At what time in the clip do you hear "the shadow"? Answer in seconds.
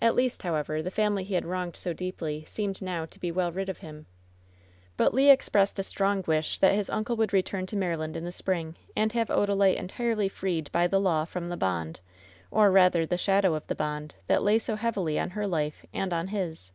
13.04-13.54